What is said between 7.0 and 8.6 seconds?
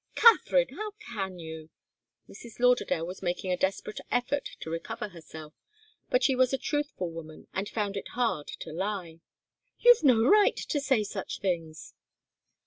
woman, and found it hard